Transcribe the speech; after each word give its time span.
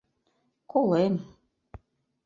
Колем... 0.71 1.15